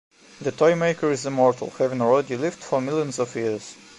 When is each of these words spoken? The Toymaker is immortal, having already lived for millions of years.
The 0.41 0.51
Toymaker 0.51 1.11
is 1.11 1.27
immortal, 1.27 1.69
having 1.77 2.01
already 2.01 2.35
lived 2.35 2.63
for 2.63 2.81
millions 2.81 3.19
of 3.19 3.35
years. 3.35 3.75